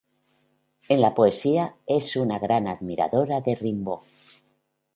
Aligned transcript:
En 0.89 0.99
la 1.01 1.13
poesía 1.13 1.75
es 1.85 2.15
una 2.15 2.39
gran 2.39 2.67
admiradora 2.67 3.39
de 3.39 3.53
Rimbaud. 3.53 4.01